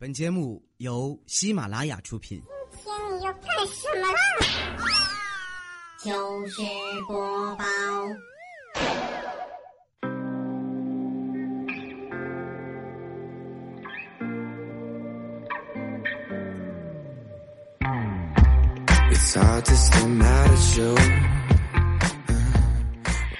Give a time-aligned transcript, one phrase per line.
[0.00, 2.42] 本节目由喜马拉雅出品。
[2.82, 4.18] 今天你要干什么啦？
[6.02, 6.62] 就是
[7.06, 7.64] 播报。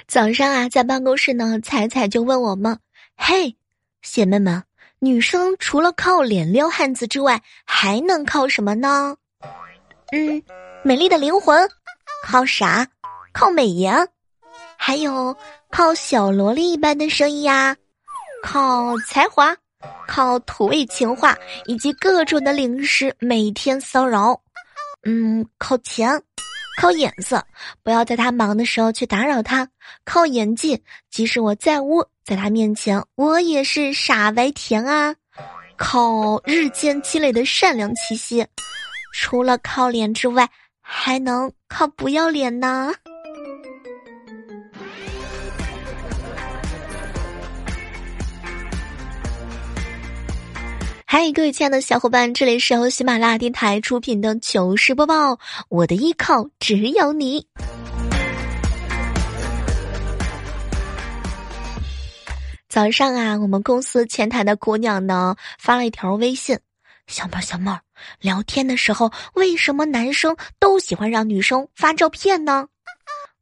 [0.07, 2.77] 早上啊，在办公室呢，彩彩就问我们
[3.17, 3.55] ：“嘿，
[4.03, 4.63] 姐妹们，
[5.03, 9.15] 女生除了靠脸撩汉子之外，还能靠什么呢？”
[10.13, 10.43] 嗯，
[10.83, 11.67] 美丽的灵魂，
[12.23, 12.87] 靠啥？
[13.33, 14.07] 靠美颜，
[14.77, 15.35] 还有
[15.71, 17.75] 靠小萝莉一般的声音呀，
[18.43, 19.57] 靠才华，
[20.07, 24.39] 靠土味情话以及各种的零食每天骚扰。
[25.01, 26.21] 嗯，靠钱。
[26.81, 27.45] 靠眼色，
[27.83, 29.63] 不要在他忙的时候去打扰他；
[30.03, 30.81] 靠演技，
[31.11, 35.13] 即使我在屋，在他面前我也是傻白甜啊；
[35.77, 38.43] 靠日渐积累的善良气息，
[39.13, 40.49] 除了靠脸之外，
[40.81, 42.91] 还能靠不要脸呢。
[51.13, 55.37] 嗨，各位亲爱的小伙伴，这里是由喜马拉雅电台出品的糗事播报。
[55.67, 57.45] 我的依靠只有你。
[62.69, 66.57] 早上啊，我们公司前台的姑娘呢发了一条微信
[67.07, 67.81] ：“小妹儿，小妹儿，
[68.21, 72.65] 聊天的时候为什么男生都喜欢让女生发照片呢？”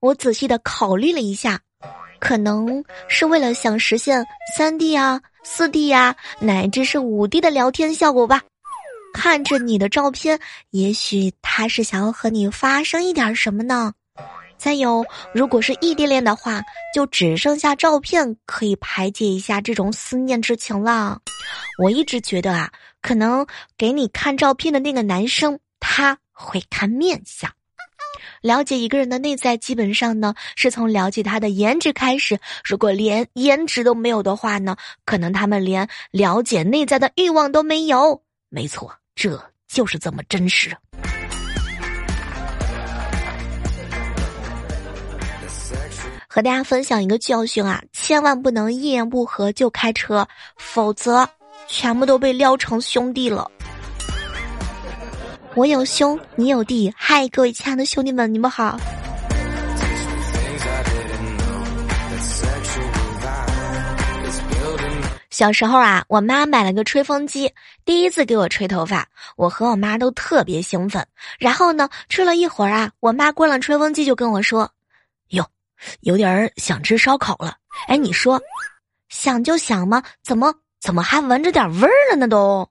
[0.01, 1.59] 我仔细的考虑了一下，
[2.19, 4.25] 可能是为了想实现
[4.57, 5.21] 三 D 啊。
[5.51, 8.43] 四 D 呀，乃至是五 D 的聊天效果吧。
[9.15, 13.91] 看着你的照片，也许他是想要和你发生一点什么呢？
[14.59, 16.61] 再有，如果是异地恋的话，
[16.93, 21.19] 就只剩下照片可以排解一下这种思念之情了。
[21.83, 27.51] 我一直觉得啊，可能给你看照片的那个男生，他会看面相。
[28.41, 32.39] 了解一个人的内在，基本上呢是从了解他的颜值开始。
[32.63, 34.75] 如果连颜值都没有的话呢，
[35.05, 38.21] 可能他们连了解内在的欲望都没有。
[38.49, 40.75] 没错，这就是这么真实。
[46.31, 50.27] 和大家分享一个教训啊，千万不能一言不合就开车，
[50.57, 51.27] 否则
[51.67, 53.49] 全部都被撩成兄弟了。
[55.55, 56.93] 我有兄，你有弟。
[56.95, 58.79] 嗨，各位亲爱的兄弟们，你们好。
[65.31, 67.51] 小时候啊，我妈买了个吹风机，
[67.83, 71.05] 第一次给我吹头发，我和我妈都特别兴奋。
[71.39, 74.69] 然后呢，吹了一会儿啊，我妈关了吹风机，就跟我说
[75.29, 75.45] ：“哟，
[76.01, 77.55] 有点想吃烧烤了。”
[77.87, 78.39] 哎，你说，
[79.09, 82.27] 想就想嘛，怎么怎么还闻着点味儿了呢？
[82.27, 82.69] 都。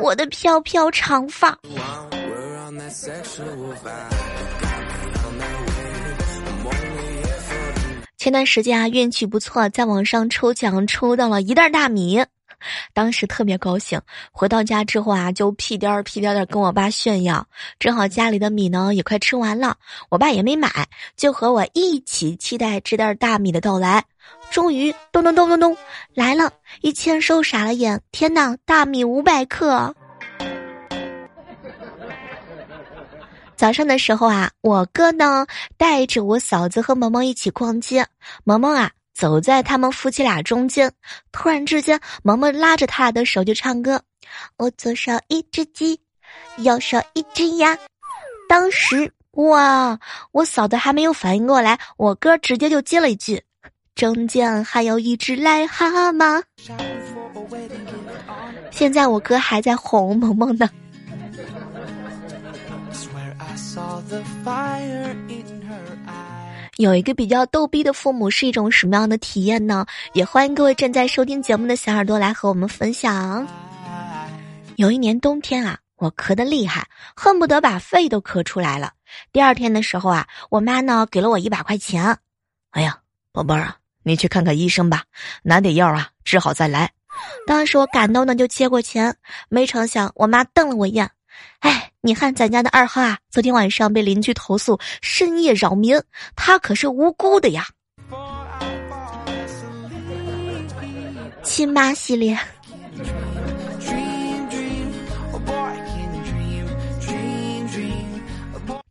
[0.00, 1.58] 我的飘飘长发。
[8.16, 12.24] 前段时间啊，运气不错，在网上抽奖抽到了一袋大米，
[12.92, 14.00] 当时特别高兴。
[14.30, 17.46] 回到家之后啊，就屁颠儿屁颠儿的跟我爸炫耀。
[17.78, 19.76] 正好家里的米呢也快吃完了，
[20.10, 24.04] 我爸也没买，就和我一起期待这袋大米的到来。
[24.50, 25.76] 终于，咚咚咚咚咚，
[26.14, 26.52] 来了！
[26.80, 28.00] 一签收，傻了眼。
[28.10, 29.94] 天哪，大米五百克！
[33.56, 38.06] 早上的时候啊，我哥呢带着我嫂子和萌萌一起逛街。
[38.44, 40.92] 萌萌啊，走在他们夫妻俩中间。
[41.30, 44.00] 突然之间，萌萌拉着他的手就唱歌
[44.56, 46.00] ：“我左手一只鸡，
[46.58, 47.76] 右手一只鸭。”
[48.48, 49.98] 当时哇，
[50.32, 53.42] 我嫂子还没有反应过来，我哥直接就接了一句。
[53.98, 56.40] 中间还有一只癞蛤蟆。
[58.70, 60.70] 现在我哥还在哄萌萌呢。
[66.76, 69.84] 有一个比较逗逼的父母是一种什么样的体验呢？
[70.12, 73.44] 也欢迎各位正在收听节目的小耳朵来和我们分享。
[74.76, 76.86] 有一年冬天啊，我咳得厉害，
[77.16, 78.92] 恨不得把肺都咳出来了。
[79.32, 82.16] 第二天的时候啊，我妈呢给了我一百块钱。
[82.70, 82.96] 哎呀，
[83.32, 83.74] 宝贝儿啊。
[84.08, 85.04] 你去看看医生吧，
[85.42, 86.90] 拿点药啊，治好再来。
[87.46, 89.14] 当时我感动的就接过钱，
[89.50, 91.10] 没成想我妈瞪了我一眼。
[91.60, 96.00] 哎，你看咱家的二号啊，昨天晚上被邻居投诉深夜扰民，
[96.34, 97.66] 他可是无辜的呀。
[101.42, 102.38] 亲妈系列。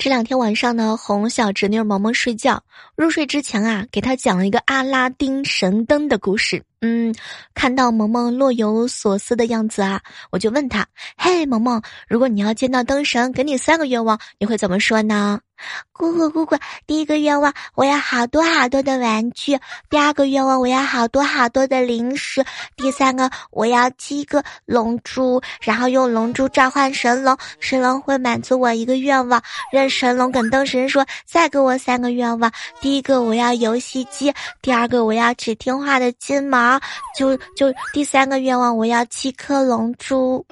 [0.07, 2.63] 这两天晚上呢，哄小侄女萌萌睡觉。
[2.95, 6.63] 入睡之前啊，给她讲了一个阿拉丁神灯的故事。
[6.79, 7.13] 嗯，
[7.53, 10.01] 看到萌萌若有所思的样子啊，
[10.31, 10.87] 我就问她
[11.19, 15.41] ：“嘿，萌萌，如果你要见到灯神，给你三个愿望，你会怎么说呢？”
[15.91, 16.55] 姑姑姑姑，
[16.85, 19.57] 第一个愿望我要好多好多的玩具，
[19.89, 22.45] 第二个愿望我要好多好多的零食，
[22.75, 29.41] 第三个我要七个龙珠，然后用龙珠召唤神龙，神龙会满足我一个愿望。
[29.71, 36.79] 让神龙跟灯神说：“再给我三个愿望，第一个我要游戏机，第二个我要只听话的金毛，
[37.17, 40.45] 就就第三个愿望我要七颗龙珠，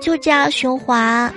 [0.00, 1.32] 就这样循环。”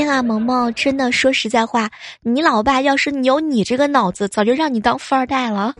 [0.00, 1.90] 天啊，萌萌，真的说实在话，
[2.22, 5.74] 你老爸要是你有你这个脑子，早就让你当富二代了。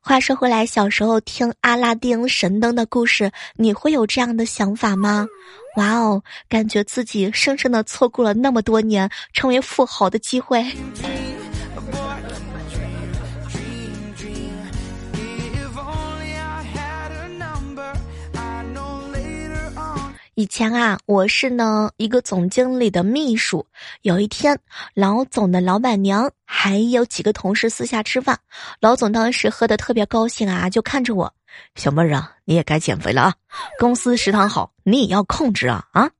[0.00, 5.26] 话说回来，小时候听阿拉丁神灯的故事，你会有这样的想法吗？
[5.76, 10.64] 哇哦，感觉自己生生的错过了那么多年成为富豪的机会。
[20.38, 23.66] 以前啊，我是呢一个总经理的秘书。
[24.02, 24.54] 有一天，
[24.92, 28.38] 老总的老板娘还有几个同事私下吃饭，
[28.78, 31.32] 老总当时喝的特别高兴啊，就看着我，
[31.74, 33.34] 小妹儿啊，你也该减肥了啊，
[33.80, 36.10] 公司食堂好，你也要控制啊啊！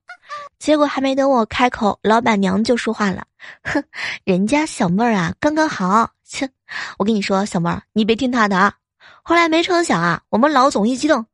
[0.58, 3.22] 结果还没等我开口，老板娘就说话了，
[3.64, 3.84] 哼，
[4.24, 6.48] 人家小妹儿啊刚刚好，切，
[6.96, 8.72] 我跟你说，小妹儿你别听他的啊。
[9.22, 11.26] 后来没成想啊，我们老总一激动。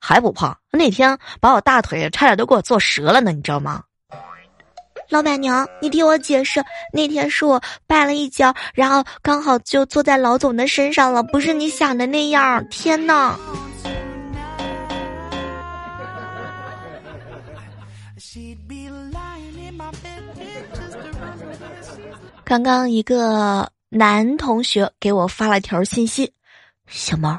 [0.00, 0.56] 还不胖？
[0.70, 3.82] 那天把我大腿差点都给我做折了呢，你知道吗？
[5.08, 12.66] 老板娘，你听我解释，那天是我绊了一跤，然后刚好就坐在老总的身上了，不是你想的那样。
[12.70, 13.38] 天呐！
[22.44, 26.32] 刚刚一个男同学给我发了条信息
[26.88, 27.38] ：“小猫，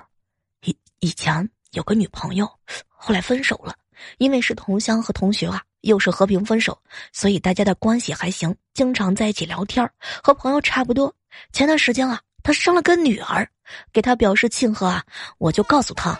[0.63, 2.49] 以以前。”有个女朋友，
[2.87, 3.75] 后来分手了，
[4.17, 6.77] 因为是同乡和同学啊，又是和平分手，
[7.11, 9.87] 所以大家的关系还行，经常在一起聊天
[10.23, 11.13] 和朋友差不多。
[11.51, 13.47] 前段时间啊，他生了个女儿，
[13.91, 15.03] 给他表示庆贺啊，
[15.39, 16.19] 我就告诉他，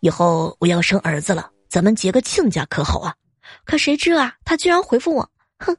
[0.00, 3.14] 以后我要生儿子了，咱们结个亲家可好啊？
[3.64, 5.28] 可谁知啊，他居然回复我，
[5.58, 5.76] 哼，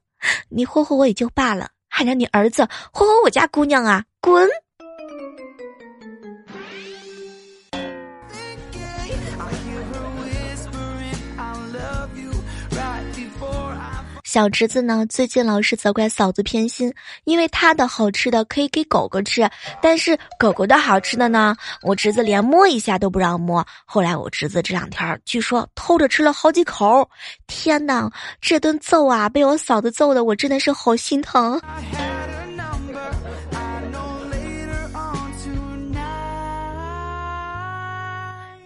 [0.50, 4.48] 你霍霍我也就罢了，还让你儿子霍霍我家姑娘啊，滚！
[14.38, 16.94] 小侄子呢，最近老是责怪嫂子偏心，
[17.24, 19.50] 因为他的好吃的可以给狗狗吃，
[19.82, 23.66] 但是狗狗的好吃的呢，我侄子连摸一下都不让摸。
[23.84, 27.10] 后来我侄子这两天据说偷着吃了好几口，
[27.48, 31.60] 天哪，这顿揍啊，被我嫂子揍的，我真的是好心疼。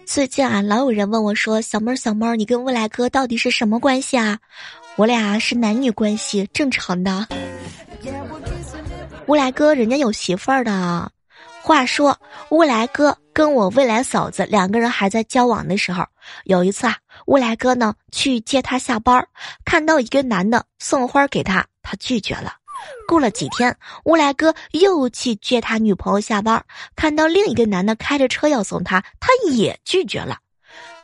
[0.04, 4.38] 最近啊，老有人问我说：“小妹儿，小妹儿，你跟未来哥到底是什么关系啊？”
[4.96, 7.26] 我俩是男女关系，正常的。
[9.26, 11.10] 乌来哥人家有媳妇儿的。
[11.62, 12.18] 话说，
[12.50, 16.04] 乌来哥跟我未来嫂子两个人还在交往的时候，
[16.44, 16.96] 有一次啊，
[17.26, 19.26] 乌来哥呢去接她下班，
[19.64, 22.54] 看到一个男的送花给她，他拒绝了。
[23.06, 23.74] 过了几天，
[24.04, 26.62] 乌来哥又去接他女朋友下班，
[26.96, 30.38] 看到另一个男的开着车要送他，他也拒绝了。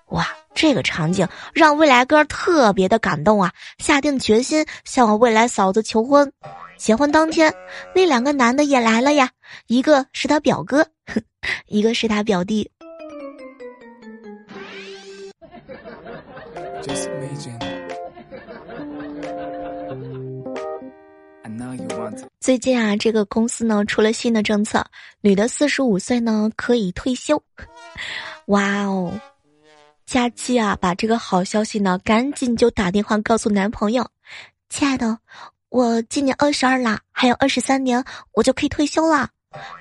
[0.06, 0.26] 哇，
[0.60, 1.24] 这个场景
[1.54, 3.52] 让未来哥特别的感动啊！
[3.78, 6.32] 下定决心向我未来嫂子求婚。
[6.76, 7.54] 结婚当天，
[7.94, 9.30] 那两个男的也来了呀，
[9.68, 10.84] 一个是他表哥，
[11.68, 12.68] 一个是他表弟。
[22.40, 24.84] 最近啊，这个公司呢出了新的政策，
[25.20, 27.40] 女的四十五岁呢可以退休。
[28.46, 29.12] 哇哦！
[30.08, 34.08] 佳期啊，把这个好消息呢，赶紧就打电话告诉男朋友
[34.70, 35.18] ：“亲爱的，
[35.68, 39.28] 我今年二十二啦，还有二十三年我就可以退休啦。”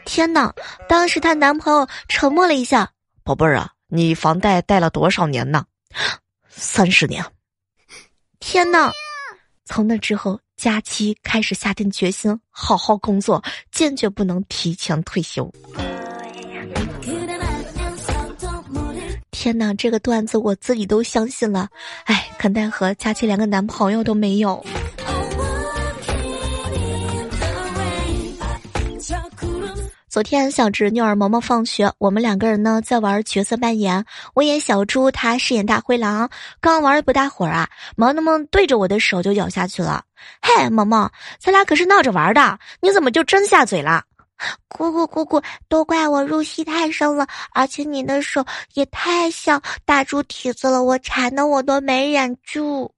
[0.04, 0.54] 天哪！
[0.90, 2.92] 当时她男朋友沉默了一下
[3.24, 5.66] ：“宝贝儿啊，你房贷贷了多少年呢？
[6.50, 7.24] 三十年。”
[8.42, 8.92] 天哪！
[9.64, 13.42] 从那之后，佳期开始下定决心好好工作，
[13.72, 15.50] 坚决不能提前退休。
[19.48, 21.70] 天哪，这个段子我自己都相信了，
[22.04, 24.62] 哎，可奈何佳琪连个男朋友都没有。
[30.10, 36.30] 昨天小侄女儿萌萌放学，我们两个人呢在玩角色扮演，我演小猪，她饰演大灰狼。
[36.60, 40.04] 刚玩了不大会儿啊，萌萌对着我的手就咬下去了。
[40.42, 44.04] 嘿，萌萌，咱俩可是闹着玩的，你怎么就真下嘴了？
[44.68, 52.92] 姑姑姑姑，都怪我入戏太深了，而且你的手也太像大猪蹄子了，我馋的我都没忍住。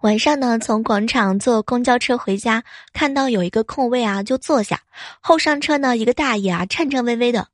[0.00, 2.64] 晚上呢，从广场坐公交车回家，
[2.94, 4.80] 看到有一个空位啊，就坐下。
[5.20, 7.46] 后上车呢，一个大爷啊，颤颤巍巍的：“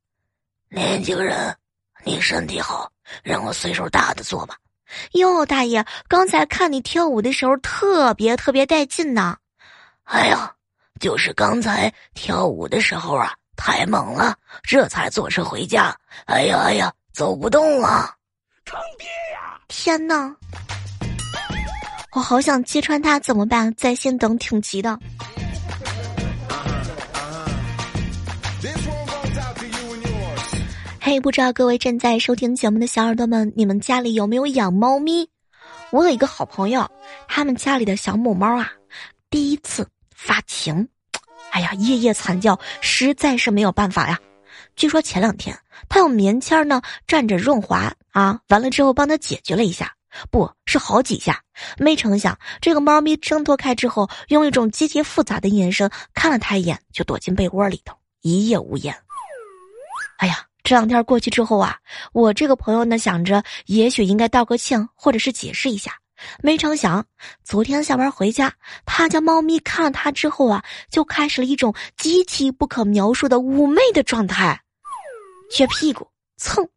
[0.71, 1.57] 年轻人，
[2.05, 2.91] 你身体好，
[3.25, 4.57] 让我岁数大的坐吧。”
[5.13, 9.37] 哟，大爷，刚才看你跳舞的时候特别特别带劲呢。
[10.05, 10.53] 哎呀，
[11.01, 15.95] 就是刚才跳舞的时候啊，太猛了，这才坐车回家。
[16.27, 18.15] 哎呀哎呀，走不动了，
[18.65, 19.59] 坑爹呀！
[19.69, 20.35] 天哪！
[22.13, 23.75] 我好想揭穿他，怎么办？
[23.75, 24.99] 在线等挺急的。
[31.09, 35.31] 嘿，不知道各位正在收听节目的小耳朵们，你们家里有没有养猫咪？
[35.93, 36.91] 我有一个好朋友，
[37.29, 38.73] 他们家里的小母猫啊，
[39.31, 40.89] 第一次发情，
[41.51, 44.19] 哎呀，夜夜惨叫，实在是没有办法呀。
[44.75, 45.57] 据说前两天
[45.89, 49.95] 他用棉签呢蘸着润滑啊，完了之后帮他解决了一下。
[50.33, 51.41] 不是好几下，
[51.79, 58.93] 没成想这个猫咪挣脱开之后，用一种极其复杂的眼神看了他一眼，就躲进被窝里头，一夜无言。
[60.19, 61.79] 哎呀，这两天过去之后啊，
[62.13, 65.93] 我这个朋友呢想着，也许应该道个歉，或者是解释一下，
[66.43, 67.07] 没成想
[67.45, 68.53] 昨天下班回家，
[68.85, 74.61] 他家猫咪看了他之后啊，就开始了一种极其不可描述的妩媚的状态，
[75.53, 76.05] 撅屁股
[76.37, 76.69] 蹭，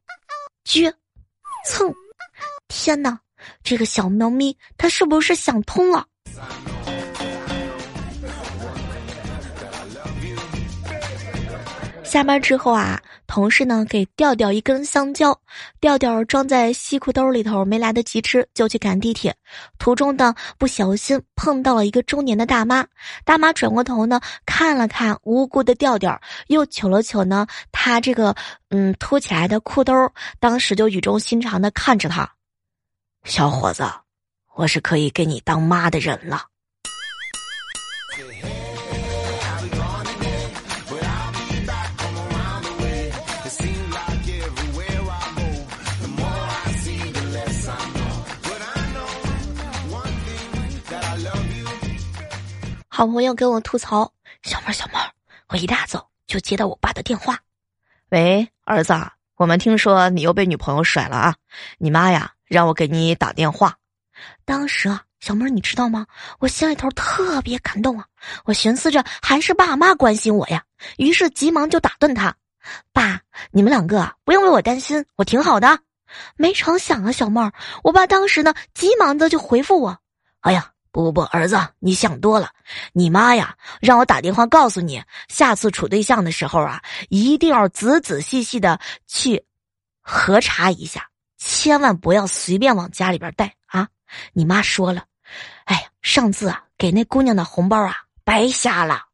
[0.63, 0.93] 撅，
[1.65, 1.91] 蹭，
[2.67, 3.19] 天哪！
[3.63, 6.05] 这个小猫咪，它是不是想通了？
[12.03, 12.99] 下班之后啊，
[13.29, 15.39] 同事呢给调调一根香蕉，
[15.79, 19.35] 调调装在西裤兜里头，没来得及吃，就去赶地铁。
[19.77, 22.83] 途中呢，不小心碰到了一个中年的大妈，
[23.23, 28.35] 大妈转过头呢，看了看无辜的调调，又瞅了瞅呢他这个
[28.69, 29.93] 嗯凸起来的裤兜，
[30.39, 32.27] 当时就语重心长的看着他。
[33.25, 33.83] 小伙子，
[34.55, 36.47] 我是可以给你当妈的人了。
[52.99, 54.11] 好朋友跟我吐槽
[54.43, 55.09] ：“小妹儿，小妹儿，
[55.47, 57.39] 我一大早就接到我爸的电话，
[58.09, 58.93] 喂，儿子，
[59.37, 61.35] 我们听说你又被女朋友甩了啊，
[61.77, 63.77] 你妈呀。”让我给你打电话，
[64.43, 66.07] 当时啊，小妹儿你知道吗？
[66.39, 68.05] 我心里头特别感动啊！
[68.43, 70.65] 我寻思着还是爸妈关心我呀，
[70.97, 72.35] 于是急忙就打断他
[72.91, 75.79] ：“爸，你们两个不用为我担心，我挺好的。”
[76.35, 79.99] 没成想啊，小妹儿，我爸当时呢急忙的就回复我
[80.41, 82.49] ：“哎呀，不不不，儿子，你想多了，
[82.93, 89.43] 你妈呀让我打电话告诉你，下次处对象的时候啊，一定要仔仔细细的去
[90.01, 91.07] 核查一下。”
[91.41, 93.87] 千万不要随便往家里边带啊！
[94.33, 95.05] 你妈说了，
[95.63, 99.05] 哎呀，上次啊给那姑娘的红包啊白瞎了。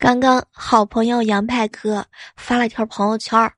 [0.00, 2.02] 刚刚好朋友杨派哥
[2.34, 3.52] 发了一条朋友圈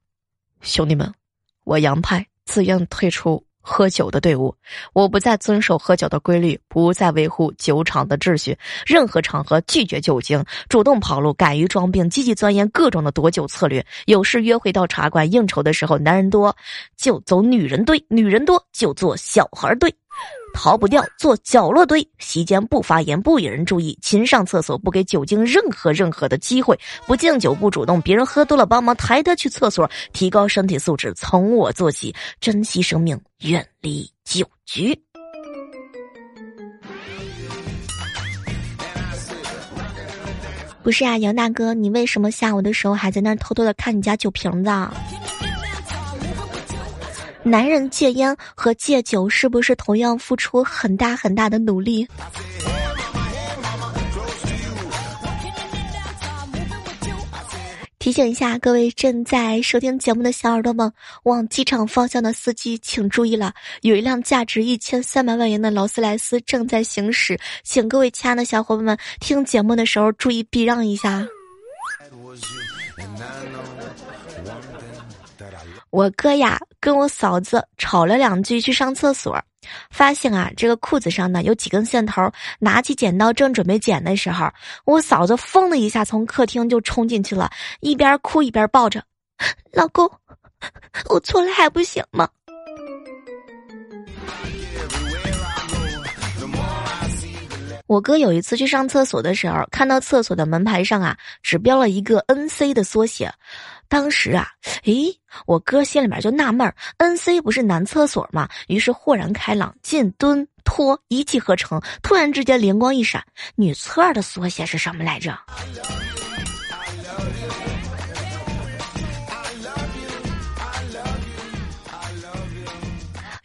[0.60, 1.14] 兄弟们，
[1.62, 3.40] 我杨派自愿退出。
[3.64, 4.52] 喝酒的队伍，
[4.92, 13.86] 我不再遵守喝酒的规律，不再维护酒场的秩序，任何场合拒绝酒精，主动跑路，敢于装病，积极钻研各种的躲酒策略。
[14.06, 16.56] 有事约会到茶馆应酬的时候，男人多
[16.96, 19.94] 就走女人队，女人多就做小孩队。
[20.54, 34.98] 逃不掉，坐角落堆，席间不发言，不引人注意，勤上厕所，不给酒精任何任何的机会，不敬酒，不主动，别人喝多了帮忙抬他去厕所，提高身体素质，从我做起，珍惜生命，远离酒局。
[40.82, 44.70] 不是啊，杨大哥，你为什么下午的时候还在那偷偷的看你家酒瓶子？
[47.44, 52.06] 男人戒烟和戒酒是不是同样付出很大很大的努力？
[57.98, 71.24] 提醒一下各位正在收听节目的小耳朵们，往机场方向的司机请注意了，有一辆价值一千三百万元的劳斯莱斯正在行驶，请各位亲爱的小伙伴们听节目的时候注意避让一下。
[75.92, 79.38] 我哥呀，跟我嫂子吵了两句，去上厕所，
[79.90, 84.50] 发现啊，这个裤子上呢有几根线头，拿起剪刀正准备剪的时候，
[84.86, 89.04] 我嫂子疯的一下从客厅就冲进去了，一边哭一边抱着，
[89.70, 90.10] 老公，
[91.10, 92.26] 我错了还不行吗？
[97.86, 103.30] 我哥有一次去上厕所的时候，看到厕所的门牌上啊，只标了一个 N C 的缩写。
[103.92, 104.48] 当时啊，
[104.84, 108.48] 诶，我哥心里面就纳闷儿，N C 不是男厕所吗？
[108.68, 113.22] 于是豁然开朗，进蹲脱一气呵成，突然之间灵光一闪，
[113.54, 115.38] 女厕的缩写是什么来着？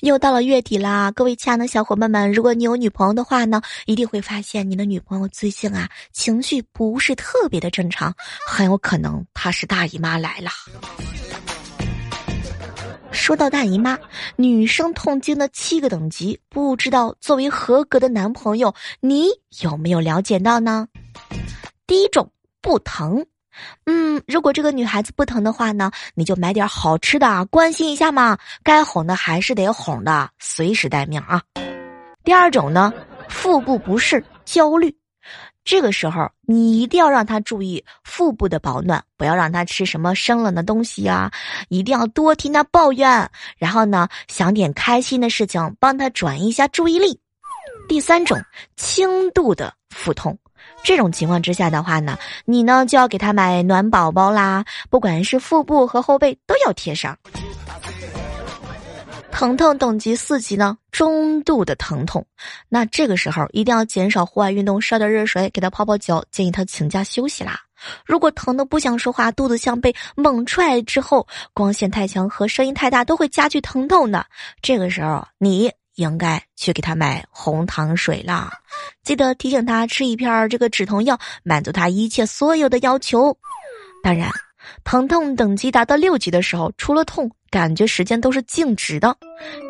[0.02, 8.14] 又到了月底啦，各位亲爱的小伙伴们，如果你有女朋友的话呢，一定会发现你的女朋友最近啊情绪不是特别的正常，
[8.48, 10.52] 很有可能她是大姨妈来了。
[13.12, 13.98] 说到大姨妈，
[14.36, 19.30] 女生痛经的七个等级，不知道作为合格的男朋友，你
[19.64, 20.88] 有没有了解到呢？
[21.88, 23.26] 第一种不疼。
[23.86, 28.38] 嗯，如果这个女孩子不疼的话呢，你就买点好吃的，关心一下嘛。
[28.64, 31.42] 该哄的还是得哄的，随时待命啊。
[32.24, 32.94] 第二种呢，
[33.30, 34.94] 腹部不适、焦虑，
[35.64, 41.32] 这个时候你一定要让她注意腹部的保暖，不要让她吃什么生冷的东西啊，
[41.70, 47.18] 一定要多听她抱怨，然后呢，想点开心的事情，帮她转移一下注意力。
[47.88, 48.38] 第三种，
[48.76, 50.38] 轻度的腹痛。
[50.84, 57.18] 这种情况之下的话呢，你呢就要给他买暖宝宝啦，不管是腹部和后背都要贴上。
[59.32, 62.26] 疼痛等级四级呢，中度的疼痛，
[62.70, 67.60] 那这个时候一定要减少户外运动，烧点热水，给他泡泡脚，建议他请假休息啦。
[68.04, 74.26] 如果疼的不想说话，肚子像被猛踹之后，光线太强和声音太大都会加剧疼痛的。
[74.62, 75.72] 这个时候你。
[75.98, 78.52] 应该去给他买红糖水啦，
[79.04, 83.36] 记得提醒他吃一片这个止痛药，满足他一切所有的要求。
[84.04, 84.30] 当然，
[84.84, 89.18] 疼痛等级达到六级的时候，除了痛，感觉时间都是静止的，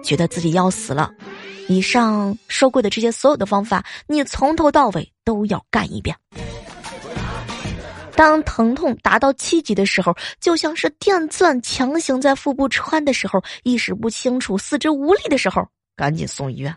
[0.03, 1.09] 觉得自己要死了。
[1.69, 6.13] 以上说过的这些所有的方法，你从头到尾都要干一遍。
[8.17, 15.65] 当疼痛达到七级的时候，就像是电钻强行在腹部穿的时候，意识不清楚、四肢无力的时候。
[15.97, 16.73] 赶紧送医院。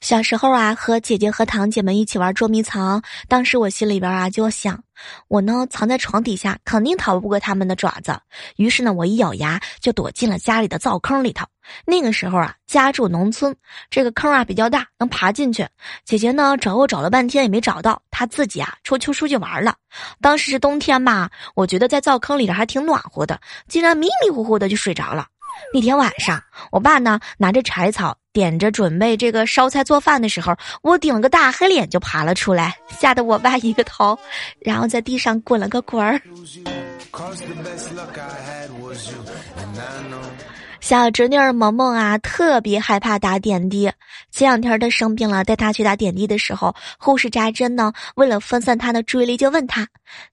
[0.00, 4.82] 小时候啊，和姐姐和堂姐们一起玩捉迷藏，当时我心里边啊就想，
[5.28, 8.18] 我呢藏在床底下，肯定逃不过他们的爪子。
[8.56, 11.46] 于是呢，我一咬牙就躲进了家里的灶坑里头。
[11.86, 13.54] 那个时候啊，家住农村，
[13.88, 15.66] 这个坑啊比较大，能爬进去。
[16.04, 19.74] 姐姐呢找我找了半天也没找到，她自己啊出去出去玩了。
[20.20, 25.26] 当时是冬天嘛，我觉得在灶坑里头还挺暖和的，竟然迷迷糊糊的就睡着了。
[25.72, 34.18] 那天晚上，我爸呢拿着柴草点着准备这个烧菜做饭的时候，我顶了个大黑脸就爬了出来，吓得我爸一个头，
[34.60, 36.20] 然后在地上滚了个滚儿。
[40.80, 43.90] 小侄女儿萌萌啊，特别害怕打点滴。
[44.30, 49.88] 前两天她生病了，带她去打点滴的时候，护士扎针呢，为了分散她的注意力，就问她：“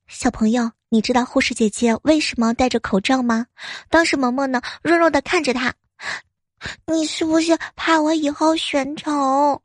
[0.09, 3.45] 小朋友，你知道护士姐姐为什么戴着口罩吗？”
[3.89, 5.73] 当时萌萌呢，弱弱的看着她
[6.85, 9.61] ：“你是不是怕我以后选丑？”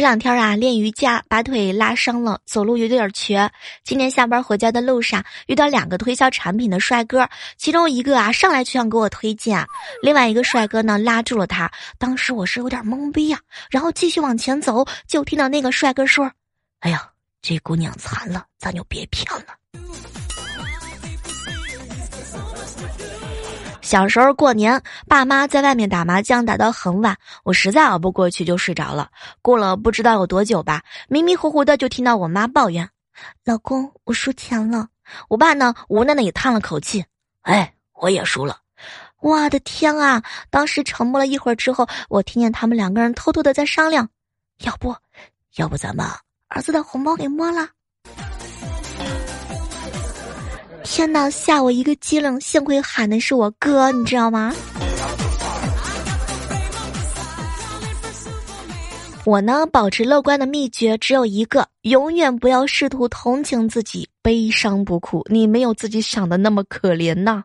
[0.00, 3.50] 这两天啊，练瑜伽把腿拉伤了，走路有点瘸。
[3.84, 9.62] 今天下班回家的路上，遇到两个推销产品的帅哥，其中一个啊上来就想给我推荐，
[10.00, 11.70] 另外一个帅哥呢拉住了他。
[11.98, 13.38] 当时我是有点懵逼呀，
[13.70, 16.32] 然后继续往前走，就听到那个帅哥说
[16.80, 17.06] ：“哎呀，
[17.42, 19.54] 这姑娘残了，咱就别骗了。”
[23.90, 29.10] 小时候过年，爸妈在外面打麻将打到很晚，我实在熬不过去就睡着了。
[29.42, 32.88] 过了不知道有多久吧，迷迷糊糊的就听到我妈抱怨
[33.44, 34.86] ：“老公，我输钱了。”
[35.28, 37.04] 我爸呢，无奈的也叹了口气
[37.42, 38.58] ：“哎，我也输了。”
[39.20, 40.22] 我的天啊！
[40.50, 44.08] 当时沉默了一会儿之后，我听见他们两个人偷偷的在商量
[44.62, 44.94] ：“要不，
[45.56, 46.06] 要不咱们
[46.46, 47.70] 儿子的红包给摸了？”
[50.92, 52.38] 天哪，吓我一个机灵！
[52.40, 54.52] 幸亏喊的是我哥，你知道吗？
[59.24, 67.44] 我呢，保持乐观的秘诀只有一个：永远不要试图同情自己，悲伤不哭，你没有自己想的那么可怜呐。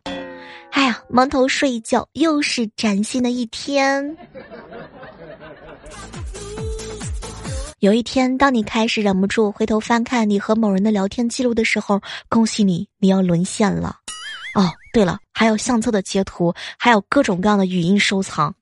[0.72, 4.18] 哎呀，蒙头睡一觉，又是崭新的一天。
[7.80, 13.98] 有一天，当你开始忍不住回头翻看你和某人的聊天记录的时候，恭喜你，你要沦陷了。
[14.56, 18.56] 哦，对了，还有相册的截图，还有各种各样的语音收藏。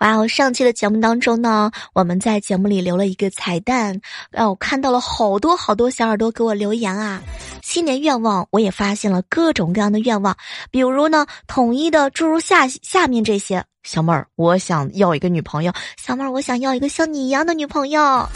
[0.00, 0.28] 哇哦！
[0.28, 3.98] 上期的节目当中呢，我们在节目里留了一个彩蛋，
[4.30, 7.22] 让我看到了好多好多小耳朵给我留言啊。
[7.62, 10.36] 新年愿望，我也发现了各种各样的愿望，
[10.70, 18.28] 比如呢，统一的诸如下下面这些：小妹儿，我想要一个女朋友；小妹儿，我想要一个像你一样的女朋友。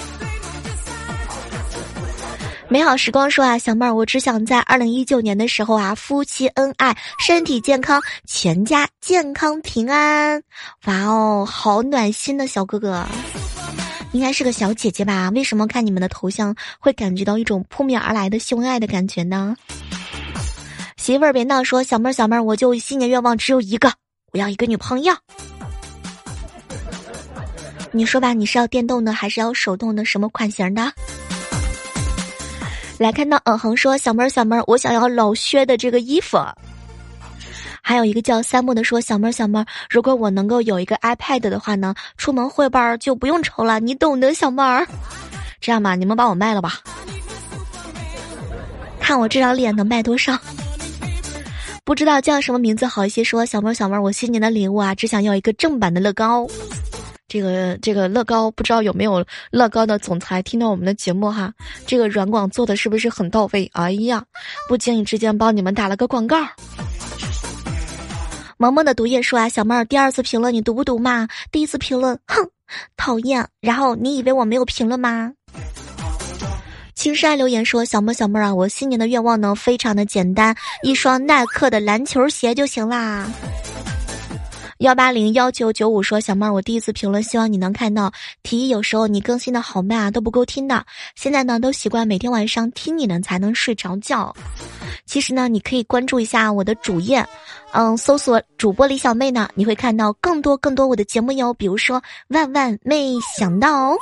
[2.73, 10.41] 美好时光说啊，小妹儿，我只想在二零一九年的时候啊，夫妻恩爱，身体健康，全家健康平安。
[10.85, 13.05] 哇哦，好暖心的小哥哥，
[14.13, 15.31] 应该是个小姐姐吧？
[15.31, 19.57] 为什么看你们的头像会感觉到一种扑面而来的秀爱的感觉呢？
[20.97, 23.93] 媳妇儿别闹，说小妹儿，小妹儿，我就新年愿望只有一个，
[24.33, 25.13] 我要一个女朋友。
[27.91, 30.05] 你说吧，你是要电动的还是要手动的？
[30.05, 30.93] 什么款型的？
[33.01, 36.37] 来看到嗯哼说小妹儿小妹儿，我想要老薛的这个衣服。
[37.81, 44.87] 还有一个叫三木的说小妹儿小妹儿，如果我能够有一个 iPad 的话呢，出门汇报就不用愁了，你懂得小妹儿。
[45.63, 46.79] 这样吧，你们把我卖了吧，
[49.01, 50.39] 看我这张脸能卖多少？
[51.83, 53.25] 不知道叫什么名字好一些。
[53.25, 56.47] 说小妹儿小妹儿，我新年的礼物啊，只想要一个正版的乐高。
[57.31, 61.55] 这个这个乐高不知道有没有乐高的总裁听到我们的节目哈？
[61.87, 63.71] 这个软广做的是不是很到位？
[63.73, 64.25] 哎呀，
[64.69, 66.39] 不经意之间帮你们打了个广告。
[68.57, 71.29] 萌萌的毒液说啊，小妹儿第二次评论你读不读嘛？
[71.53, 72.51] 第一次评论，哼，
[72.97, 73.47] 讨厌。
[73.61, 75.33] 然后你以为我没有评论吗？
[76.97, 83.31] 青山留言说，小妹小妹儿啊，我新年的愿望呢非常的简单，一双耐克的篮球鞋就行啦。
[84.81, 88.11] 幺八零幺九九五说：“小妹儿，我第一次评论，希望你能看到。
[88.43, 90.83] 提议有时候你更新的好慢啊，都不够听的。
[91.15, 94.35] 现在呢，都习惯每天晚上听你呢才能睡着觉。
[95.05, 97.23] 其实呢，你可以关注一下我的主页，
[97.73, 101.53] 嗯，搜索主播李小妹呢，你会看到更多更多我的节目哟。
[101.53, 103.95] 比如说，万万没想到。”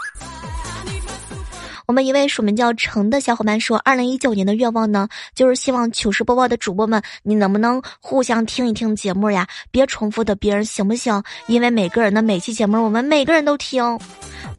[1.88, 9.48] 我们一位署名叫程的小伙伴说：“二零一九年的愿望呢，就是希望糗事播报的主播们，你能不能互相听一听节目呀？
[9.70, 11.22] 别重复的别人，行不行？
[11.46, 13.98] 因为每个人的每期节目，我们每个人都听。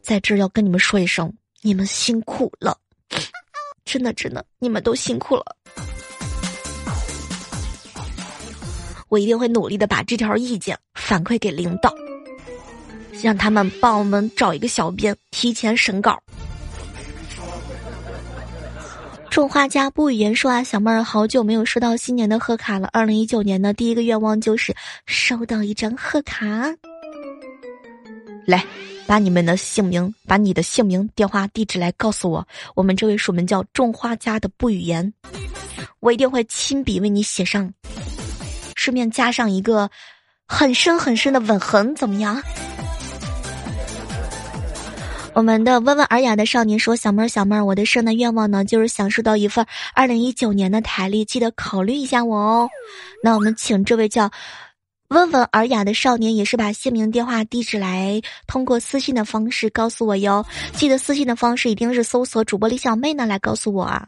[0.02, 2.76] 在这儿要跟你们说一声，你们辛苦了，
[3.84, 5.44] 真的真的，你们都辛苦了。
[9.08, 11.94] 我一定会努力的把这条意见反馈给领导，
[13.22, 16.20] 让他们帮我们找一个小编，提前审稿。”
[19.30, 22.88] 种花家不语言说啊，小妹儿好久没有收到新年的贺卡了。
[22.92, 24.74] 二零一九年的第一个愿望就是
[25.06, 26.66] 收到一张贺卡。
[28.44, 28.64] 来，
[29.06, 32.46] 把你们的姓名，把你的姓名、电话、地址来告诉我。
[32.74, 35.12] 我们这位署名叫种花家的不语言，
[36.00, 37.72] 我一定会亲笔为你写上，
[38.74, 39.88] 顺便加上一个
[40.44, 42.42] 很深很深的吻痕，怎么样？
[45.32, 49.64] 我们的温文尔雅的少年说：“小妹儿，小妹儿，我的圣诞愿望呢，就是享受到一份
[49.94, 52.68] 二零一九年的台历，记得考虑一下我哦。”
[53.22, 54.30] 那我们请这位叫
[55.08, 60.44] 温文尔雅的少年，也是把姓名、电话、地址来通过私信的方式告诉我哟。
[60.72, 64.06] 记得私信的方式一定是搜索主播李小妹呢，来告诉我啊。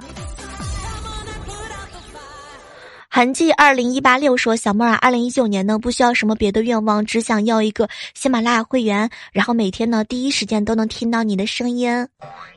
[3.14, 12.08] 韩记二零一八六说：“小妹儿啊，二零一九年呢不需要什么别的愿望，只想要一个喜马拉雅会员，然后每天呢第一时间都能听到你的声音。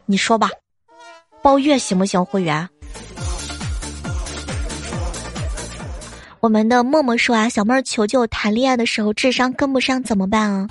[0.06, 0.50] 你说吧，
[1.42, 2.24] 包月行不行？
[2.24, 2.70] 会员？”
[6.40, 10.70] 我们的默默说啊：“小妹儿，求求谈恋爱的时候智商跟不上怎么办啊？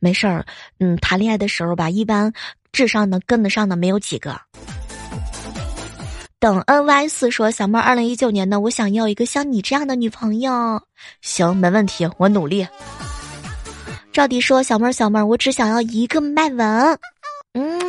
[0.00, 0.46] 没事儿，
[0.80, 2.32] 嗯，谈恋爱的时候吧，一般
[2.72, 4.40] 智商能跟得上的没有几个。”
[6.38, 10.82] 等 N Y 四说小妹儿，二零一九年呢，我想要一个像你这样的女朋友。
[11.22, 12.66] 行，没问题，我努力。
[14.12, 16.98] 赵迪说小妹儿，小妹儿，我只想要一个麦文。
[17.54, 17.80] 嗯。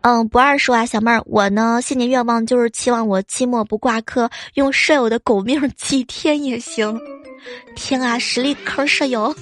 [0.00, 7.00] 嗯，不二说啊，小妹儿，我呢，新年愿望就是期望我期末不挂科，用舍友的狗命几 天也行。
[7.76, 9.32] 天啊，实力坑舍友。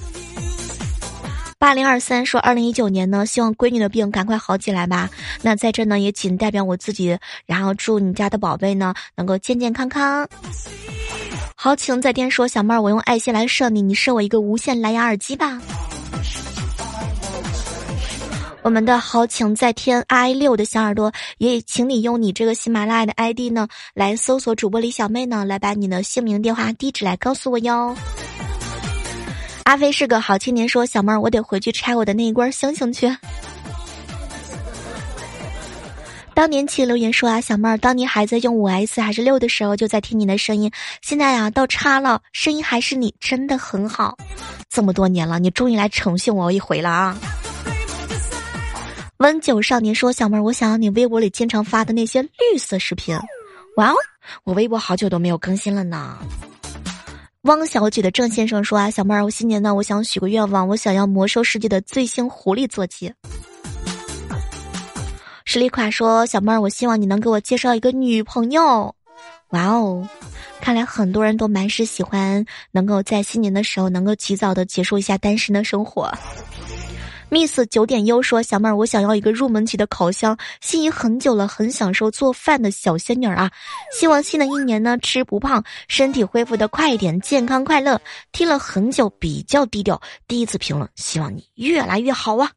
[1.63, 5.09] 八零二三说，二零一九年呢，希望闺女的病赶快好起来吧。
[5.41, 10.27] 那在这呢，也仅代表我自己，然后祝你家的宝贝呢能够健健康康。
[11.55, 15.57] 豪情在天说：“小妹儿，我用爱心来射你，你射我一个无线蓝牙耳机吧。”
[18.61, 27.95] 我们的豪情在天 i 六的小耳朵，也请你用你这个喜马拉雅的 ID 呢，来搜索主播李小妹呢，来把你的姓名、电话、地址来告诉我哟。
[29.63, 33.15] 阿飞是个好青年，说小妹儿，我得回去拆我的那一罐星星去。
[36.33, 40.71] 当年期留言说啊，小妹儿，当年还在用五 S 还是六的时候，就在听你的声音，
[41.01, 44.17] 现在呀到叉了，声音还是你，真的很好。
[44.69, 47.17] 这么多年了，你终于来宠幸我一回了啊！
[49.17, 53.17] 温酒少年说：“小妹儿，我想要你微博里经常发的那些绿色视频。”
[53.77, 53.95] 哇哦，
[54.43, 56.17] 我微博好久都没有更新了呢。
[57.43, 63.13] 汪小姐的郑先生说：“啊，小妹儿，我新年呢，我想许个愿望，我想要魔兽世界的最新狐狸坐骑。”
[65.43, 68.95] 实力垮说：“小妹儿，我希望你能给我介绍一个女朋友。”
[69.51, 70.07] 哇哦，
[70.61, 76.09] 看来很多人都蛮是喜欢能够在新年的时候能够及早的结束一下单身的生活。
[77.33, 83.49] Miss 九点优说：“小妹儿，我想要一个入门级的烤箱，心仪很久了，很享受做饭的小仙女啊！
[83.91, 87.99] 希望新的一年呢，吃不胖，身体恢复的快一点，健康快乐。
[88.31, 92.51] 听了很久，比较低调，第一次评论，希望你越来越好啊！”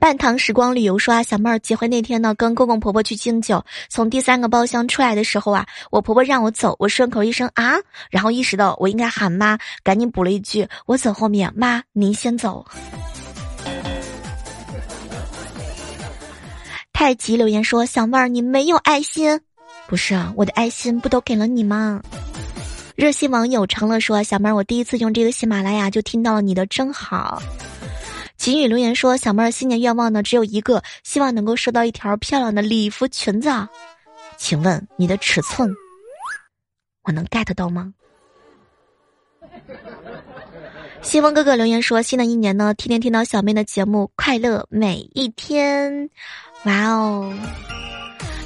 [0.00, 7.74] 半糖时光旅游说啊，小妹儿结婚那天呢，跟公公婆婆去敬酒，从第三个包厢出来的时候啊，我婆婆让我走，我顺口一声啊，
[8.10, 12.64] 然后意识到我应该喊妈，赶紧补了一句，我走后面，妈您先走。
[16.92, 19.40] 太极留言说，小妹儿你没有爱心，
[19.88, 22.00] 不是啊，我的爱心不都给了你吗？
[22.94, 27.42] 热心网友成了说，小妹儿我第一次用这个喜马拉雅就听到了你的，真好。
[28.48, 33.50] 锦雨留言说：“小妹儿新年愿望呢，只有一个，希望能够收到一条漂亮的礼服裙子。
[34.38, 35.70] 请问你的尺寸，
[37.02, 37.92] 我能 get 到吗？”
[41.02, 46.08] 西风哥哥留言说：“新的一年呢，天天听到小妹的节目，快乐每一天。”
[46.64, 47.30] 哇哦！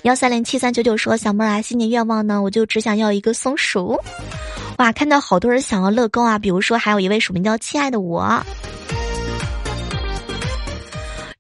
[0.03, 3.97] 幺三零七三九九说：“小妹儿啊，新年愿望呢，我就只想要一个松鼠。”
[4.79, 8.45] 哇，看到好多人想要乐高啊，比如说还有一位署名叫“亲爱的我”。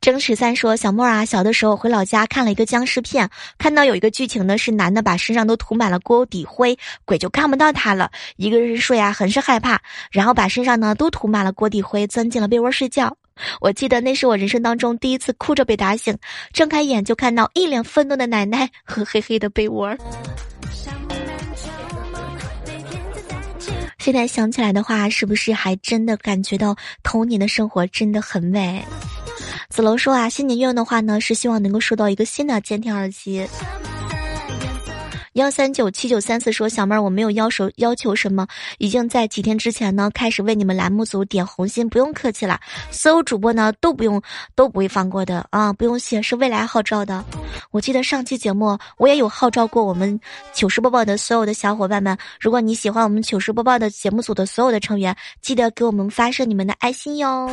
[0.03, 8.11] 真十三说：“小莫啊，小的时候回老家看了一个僵尸片，看到有一个剧情呢，是男的把身上都涂满了锅底灰，鬼就看不到他了。
[8.35, 13.17] 一个人睡啊，很是害怕，然后把身上呢都涂满了锅底灰，钻进了被窝睡觉。
[13.61, 16.19] 我记得那是我人生当中第一次哭着被打醒，
[16.53, 19.97] 睁开眼就看到一脸愤怒的奶奶和黑黑的被窝。
[24.01, 28.85] 现在想起来的话，是不是还真的感觉到童年的生活真的很美？”
[29.69, 33.47] 子楼说啊，新年愿望的话呢，是希望能够收到一个新的监听耳机。
[35.35, 42.61] 幺三九七九三四说，小妹儿，我没有要求要求什么，已经在几天之前呢，开始为你们栏目组点红心，不用客气了。
[42.91, 44.21] 所有主播呢都不用
[44.55, 47.25] 都不会放过的啊，不用谢，是未来号召的。
[47.71, 50.21] 我记得上期节目我也有号召过我们
[50.53, 57.51] 糗事播报的所有的小伙伴们，如果你喜欢我们糗事播报的节目组的所有的成员，记得给我们发射你们的爱心哟。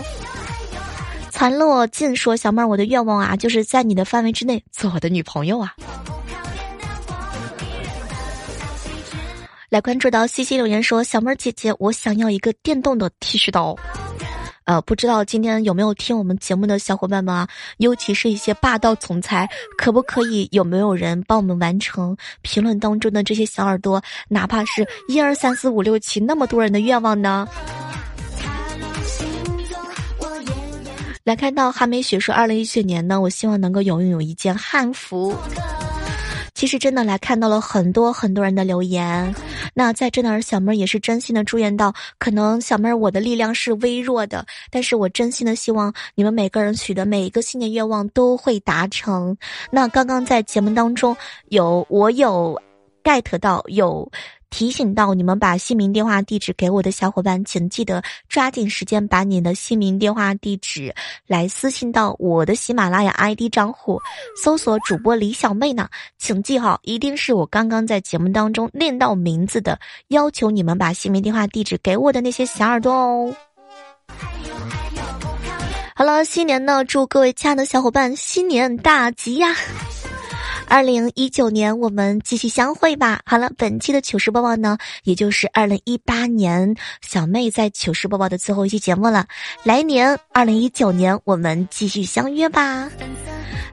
[1.39, 5.73] 残落尽说：“小妹儿，我的愿望啊，就是在你的范围之内做我的女朋友啊。”
[9.69, 13.73] 来关注到西西留言说：“小妹儿姐姐，我想要一个电动的剃须刀。”
[14.65, 17.47] 呃，不知道今天有没有听我们节目的小伙伴们啊？
[17.78, 27.47] 尤其是一些霸道总裁，可不可以有没有人帮我们完成评论当中的这些小耳朵，哪怕是一二三四五六七那么多人的愿望呢？
[31.30, 35.32] 来看到哈梅雪说，二零一九年呢，我希望能够拥有一件汉服。
[36.56, 39.36] 其实真的来看到了很多很多人的留言，
[39.76, 49.38] 那在这呢，小妹儿也是真心的祝愿到，可能小妹儿我的力量是微弱的，但是我真心的希望你们每个人许的每一个新年愿望都会达成。
[49.70, 51.15] 那刚刚在节目当中
[51.50, 52.60] 有我有
[53.04, 54.12] get 到有。
[54.50, 60.94] 提醒到你们把姓名、电话、地址给我的小伙伴，请记得抓紧时间把你的姓名、电话、地址
[61.28, 64.02] 来私信到我的喜马拉雅 ID 账户，
[64.44, 73.34] 搜索主播李小妹呢，请记好，一定是我刚刚在节目当中念到名字的，要求你们把姓名、电话、地址给我的那些小耳朵哦。
[75.96, 79.54] 好了，新年呢，祝各位亲爱的小伙伴新年大吉呀！
[80.69, 83.21] 二零一九年，我们继续相会吧。
[83.25, 89.25] 好了，本期的糗事播报呢，也就是二零一八年小妹在糗事播报的最后一期节目了。
[89.63, 92.89] 来年二零一九年，我们继续相约吧。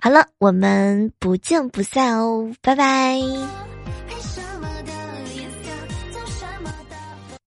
[0.01, 3.21] 好了，我们不见不散哦，拜拜。